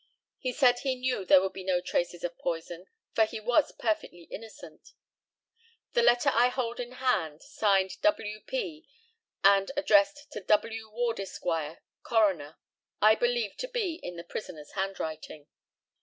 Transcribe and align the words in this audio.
He 0.39 0.51
said 0.51 0.79
he 0.79 0.95
knew 0.95 1.23
there 1.25 1.41
would 1.43 1.53
be 1.53 1.63
no 1.63 1.79
traces 1.79 2.23
of 2.23 2.35
poison, 2.39 2.87
for 3.13 3.25
he 3.25 3.39
was 3.39 3.71
perfectly 3.71 4.23
innocent. 4.31 4.93
The 5.93 6.01
letter 6.01 6.31
I 6.33 6.47
hold 6.47 6.79
in 6.79 6.93
hand, 6.93 7.43
signed 7.43 8.01
"W. 8.01 8.39
P." 8.39 8.87
and 9.43 9.69
addressed 9.77 10.31
to 10.31 10.41
"W. 10.41 10.89
Ward, 10.89 11.19
Esq., 11.19 11.43
Coroner," 12.01 12.57
I 12.99 13.13
believe 13.13 13.55
to 13.57 13.67
be 13.67 13.93
in 14.01 14.15
the 14.15 14.23
prisoner's 14.23 14.71
handwriting. 14.71 15.45